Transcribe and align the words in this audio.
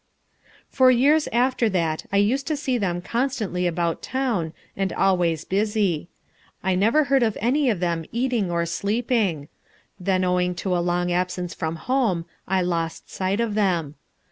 For 0.67 0.89
years 0.89 1.27
after 1.31 1.69
that 1.69 2.07
I 2.11 2.17
used 2.17 2.47
to 2.47 2.57
see 2.57 2.79
them 2.79 3.03
constantly 3.03 3.67
about 3.67 4.01
town 4.01 4.51
and 4.75 4.91
always 4.91 5.45
busy. 5.45 6.09
I 6.63 6.73
never 6.73 7.03
heard 7.03 7.21
of 7.21 7.37
any 7.39 7.69
of 7.69 7.79
them 7.79 8.05
eating 8.11 8.49
or 8.49 8.65
sleeping. 8.65 9.47
Then 9.99 10.23
owing 10.23 10.55
to 10.55 10.75
a 10.75 10.81
long 10.81 11.11
absence 11.11 11.53
from 11.53 11.75
home, 11.75 12.25
I 12.47 12.63
lost 12.63 13.11
sight 13.11 13.39
of 13.39 13.53
them. 13.53 13.93